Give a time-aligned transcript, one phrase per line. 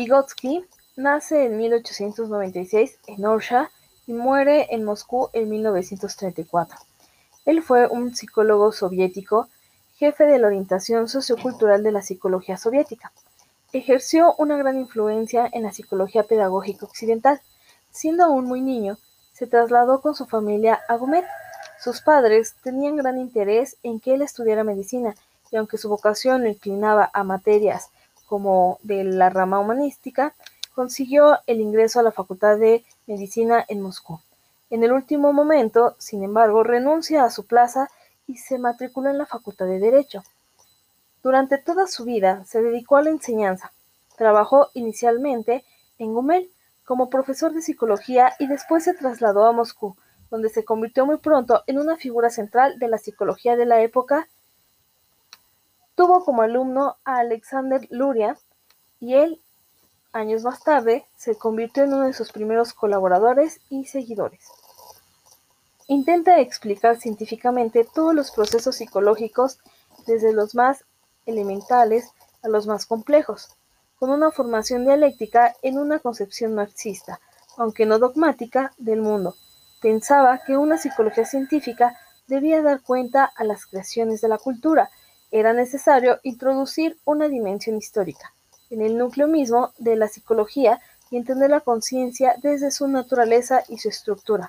[0.00, 0.64] Vygotsky
[0.96, 3.70] nace en 1896 en Orsha
[4.06, 6.78] y muere en Moscú en 1934.
[7.44, 9.48] Él fue un psicólogo soviético,
[9.98, 13.12] jefe de la orientación sociocultural de la psicología soviética.
[13.74, 17.42] Ejerció una gran influencia en la psicología pedagógica occidental.
[17.90, 18.96] Siendo aún muy niño,
[19.34, 21.26] se trasladó con su familia a Gumet.
[21.78, 25.14] Sus padres tenían gran interés en que él estudiara medicina,
[25.50, 27.90] y aunque su vocación lo inclinaba a materias
[28.30, 30.36] como de la rama humanística,
[30.72, 34.20] consiguió el ingreso a la Facultad de Medicina en Moscú.
[34.70, 37.90] En el último momento, sin embargo, renuncia a su plaza
[38.28, 40.22] y se matriculó en la Facultad de Derecho.
[41.24, 43.72] Durante toda su vida se dedicó a la enseñanza.
[44.16, 45.64] Trabajó inicialmente
[45.98, 46.52] en Gumel
[46.84, 49.96] como profesor de psicología y después se trasladó a Moscú,
[50.30, 54.28] donde se convirtió muy pronto en una figura central de la psicología de la época.
[56.00, 58.38] Tuvo como alumno a Alexander Luria
[59.00, 59.38] y él,
[60.14, 64.46] años más tarde, se convirtió en uno de sus primeros colaboradores y seguidores.
[65.88, 69.58] Intenta explicar científicamente todos los procesos psicológicos
[70.06, 70.86] desde los más
[71.26, 72.08] elementales
[72.42, 73.50] a los más complejos,
[73.98, 77.20] con una formación dialéctica en una concepción marxista,
[77.58, 79.34] aunque no dogmática, del mundo.
[79.82, 81.94] Pensaba que una psicología científica
[82.26, 84.88] debía dar cuenta a las creaciones de la cultura.
[85.30, 88.32] Era necesario introducir una dimensión histórica
[88.70, 93.78] en el núcleo mismo de la psicología y entender la conciencia desde su naturaleza y
[93.78, 94.48] su estructura.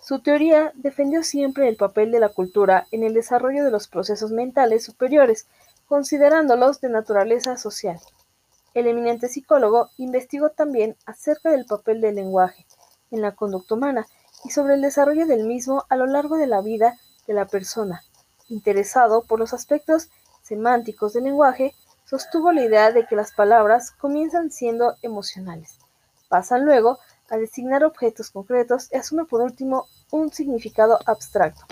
[0.00, 4.32] Su teoría defendió siempre el papel de la cultura en el desarrollo de los procesos
[4.32, 5.46] mentales superiores,
[5.86, 8.00] considerándolos de naturaleza social.
[8.74, 12.66] El eminente psicólogo investigó también acerca del papel del lenguaje
[13.10, 14.06] en la conducta humana
[14.44, 18.02] y sobre el desarrollo del mismo a lo largo de la vida de la persona.
[18.50, 20.10] Interesado por los aspectos
[20.42, 21.72] semánticos del lenguaje,
[22.04, 25.78] sostuvo la idea de que las palabras comienzan siendo emocionales,
[26.28, 26.98] pasan luego
[27.30, 31.64] a designar objetos concretos y asume por último un significado abstracto.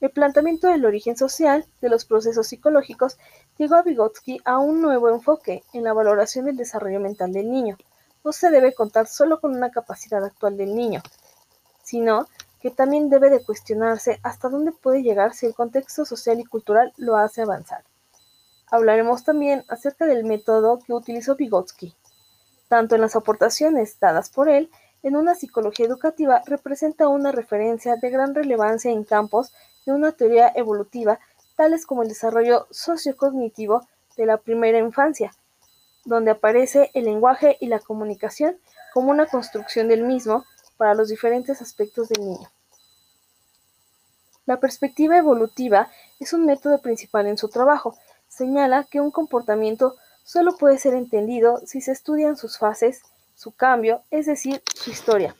[0.00, 3.18] El planteamiento del origen social de los procesos psicológicos
[3.58, 7.76] llevó a Vygotsky a un nuevo enfoque en la valoración del desarrollo mental del niño.
[8.24, 11.02] No se debe contar solo con una capacidad actual del niño,
[11.82, 12.26] sino
[12.60, 16.92] que también debe de cuestionarse hasta dónde puede llegar si el contexto social y cultural
[16.96, 17.84] lo hace avanzar.
[18.70, 21.94] Hablaremos también acerca del método que utilizó Vygotsky,
[22.68, 24.70] tanto en las aportaciones dadas por él
[25.02, 29.52] en una psicología educativa representa una referencia de gran relevancia en campos
[29.84, 31.20] de una teoría evolutiva
[31.54, 35.32] tales como el desarrollo sociocognitivo de la primera infancia,
[36.04, 38.58] donde aparece el lenguaje y la comunicación
[38.92, 40.44] como una construcción del mismo
[40.76, 42.50] para los diferentes aspectos del niño.
[44.46, 47.98] La perspectiva evolutiva es un método principal en su trabajo.
[48.28, 53.02] Señala que un comportamiento solo puede ser entendido si se estudian sus fases
[53.34, 55.36] su cambio, es decir, su historia.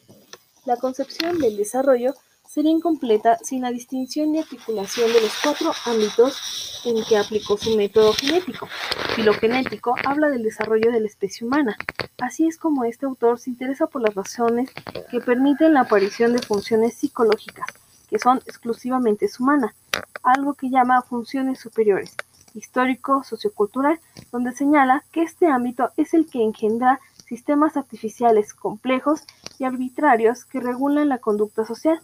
[0.66, 2.14] La concepción del desarrollo
[2.46, 7.76] sería incompleta sin la distinción y articulación de los cuatro ámbitos en que aplicó su
[7.76, 8.68] método genético.
[9.14, 11.76] Filogenético habla del desarrollo de la especie humana.
[12.18, 14.70] Así es como este autor se interesa por las razones
[15.10, 17.66] que permiten la aparición de funciones psicológicas,
[18.08, 19.74] que son exclusivamente humanas,
[20.22, 22.16] algo que llama funciones superiores,
[22.54, 24.00] histórico, sociocultural,
[24.32, 29.24] donde señala que este ámbito es el que engendra sistemas artificiales complejos
[29.58, 32.00] y arbitrarios que regulan la conducta social.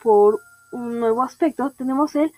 [0.00, 0.38] Por
[0.70, 2.32] un nuevo aspecto tenemos el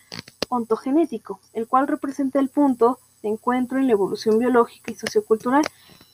[0.48, 5.64] ontogenético, el cual representa el punto de encuentro en la evolución biológica y sociocultural,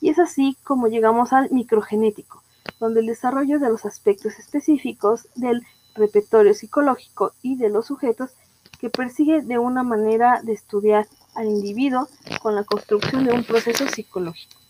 [0.00, 2.42] y es así como llegamos al microgenético,
[2.80, 5.62] donde el desarrollo de los aspectos específicos del
[5.94, 8.30] repertorio psicológico y de los sujetos
[8.78, 12.08] que persigue de una manera de estudiar al individuo
[12.42, 14.60] con la construcción de un proceso psicológico.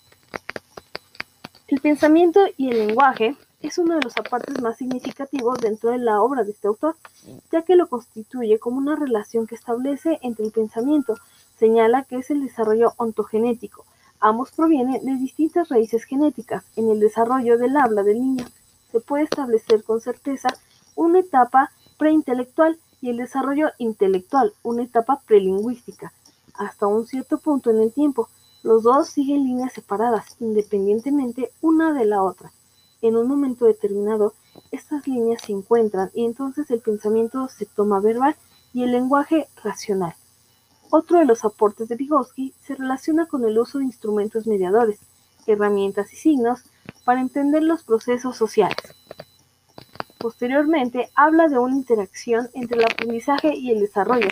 [1.69, 6.21] El pensamiento y el lenguaje es uno de los apartes más significativos dentro de la
[6.23, 6.97] obra de este autor,
[7.51, 11.17] ya que lo constituye como una relación que establece entre el pensamiento,
[11.59, 13.85] señala que es el desarrollo ontogenético.
[14.21, 16.65] Ambos provienen de distintas raíces genéticas.
[16.77, 18.47] En el desarrollo del habla del niño
[18.91, 20.49] se puede establecer con certeza
[20.95, 26.13] una etapa preintelectual y el desarrollo intelectual, una etapa prelingüística,
[26.55, 28.29] hasta un cierto punto en el tiempo.
[28.63, 32.53] Los dos siguen líneas separadas, independientemente una de la otra.
[33.03, 34.33] En un momento determinado,
[34.71, 38.35] estas líneas se encuentran y entonces el pensamiento se toma verbal
[38.73, 40.15] y el lenguaje racional.
[40.91, 45.01] Otro de los aportes de Vygotsky se relaciona con el uso de instrumentos mediadores,
[45.47, 46.63] herramientas y signos
[47.05, 48.77] para entender los procesos sociales.
[50.19, 54.29] Posteriormente, habla de una interacción entre el aprendizaje y el desarrollo,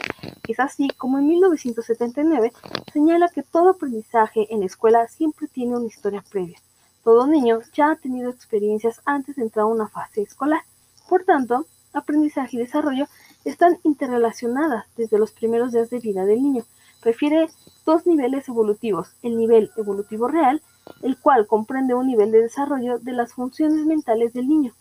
[0.49, 2.53] Es así como en 1979
[2.93, 6.59] señala que todo aprendizaje en la escuela siempre tiene una historia previa.
[7.03, 10.63] Todo niño ya ha tenido experiencias antes de entrar a una fase escolar.
[11.09, 13.07] Por tanto, aprendizaje y desarrollo
[13.45, 16.65] están interrelacionadas desde los primeros días de vida del niño.
[17.03, 17.49] Refiere
[17.85, 20.63] dos niveles evolutivos, el nivel evolutivo real,
[21.03, 24.73] el cual comprende un nivel de desarrollo de las funciones mentales del niño,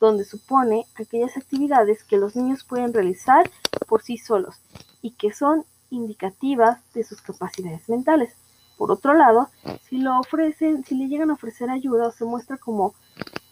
[0.00, 3.48] donde supone aquellas actividades que los niños pueden realizar
[3.86, 4.56] por sí solos
[5.02, 8.34] y que son indicativas de sus capacidades mentales.
[8.76, 9.48] Por otro lado,
[9.88, 12.94] si lo ofrecen, si le llegan a ofrecer ayuda, se muestra cómo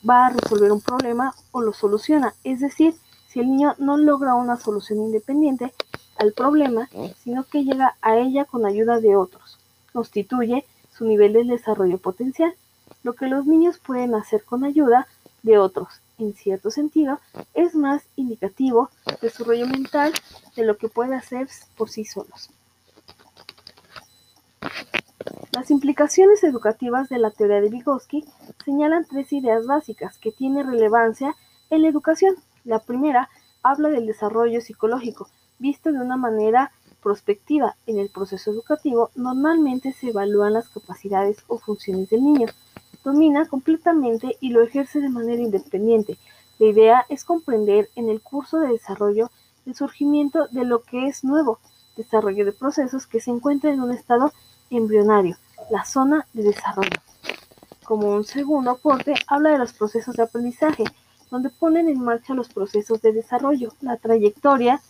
[0.09, 2.35] va a resolver un problema o lo soluciona.
[2.45, 2.95] Es decir,
[3.37, 5.75] si el niño no logra una solución independiente
[6.17, 6.89] al problema,
[7.23, 9.59] sino que llega a ella con ayuda de otros,
[9.93, 12.55] constituye su nivel de desarrollo potencial.
[13.03, 15.07] Lo que los niños pueden hacer con ayuda
[15.43, 17.21] de otros, en cierto sentido,
[17.53, 20.15] es más indicativo de desarrollo mental
[20.57, 21.47] de lo que puede hacer
[21.77, 22.49] por sí solos.
[25.53, 28.25] Las implicaciones educativas de la teoría de Vygotsky
[28.65, 31.37] señalan tres ideas básicas que tienen relevancia
[31.69, 32.37] en la educación.
[32.67, 33.31] La primera
[33.63, 35.29] habla del desarrollo psicológico,
[35.61, 37.77] visto de una manera prospectiva.
[37.87, 42.49] En el proceso educativo normalmente se evalúan las capacidades o funciones del niño.
[43.05, 46.19] Domina completamente y lo ejerce de manera independiente.
[46.59, 49.31] La idea es comprender en el curso de desarrollo
[49.65, 51.61] el surgimiento de lo que es nuevo,
[51.97, 54.33] desarrollo de procesos que se encuentran en un estado
[54.71, 55.37] embrionario,
[55.71, 56.99] la zona de desarrollo.
[57.85, 60.83] Como un segundo aporte, habla de los procesos de aprendizaje,
[61.31, 63.73] donde ponen en marcha los procesos de desarrollo.
[63.81, 64.81] La trayectoria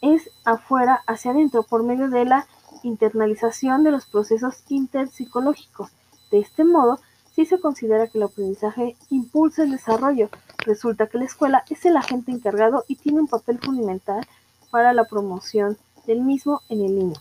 [0.00, 2.46] es afuera hacia adentro por medio de la
[2.82, 5.90] internalización de los procesos interpsicológicos.
[6.30, 6.98] De este modo,
[7.34, 11.96] si se considera que el aprendizaje impulsa el desarrollo, resulta que la escuela es el
[11.96, 14.26] agente encargado y tiene un papel fundamental
[14.70, 17.16] para la promoción del mismo en el niño.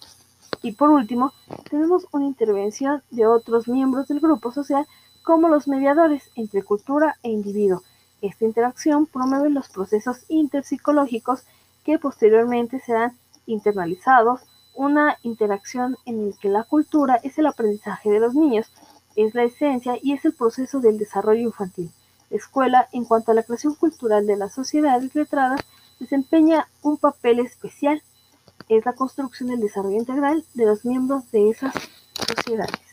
[0.63, 1.33] Y por último,
[1.69, 4.85] tenemos una intervención de otros miembros del grupo social
[5.23, 7.81] como los mediadores entre cultura e individuo.
[8.21, 11.43] Esta interacción promueve los procesos interpsicológicos
[11.83, 14.41] que posteriormente serán internalizados,
[14.75, 18.71] una interacción en la que la cultura es el aprendizaje de los niños,
[19.15, 21.91] es la esencia y es el proceso del desarrollo infantil.
[22.29, 25.61] La escuela, en cuanto a la creación cultural de las sociedades letradas,
[25.99, 28.01] desempeña un papel especial
[28.69, 31.73] es la construcción y el desarrollo integral de los miembros de esas
[32.27, 32.90] sociedades.